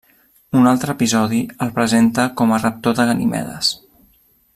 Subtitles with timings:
[0.59, 3.71] Un altre episodi el presenta com a raptor de Ganimedes.